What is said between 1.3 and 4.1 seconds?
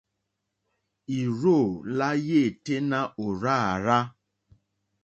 rzô lá yêténá ò rzá àrzá.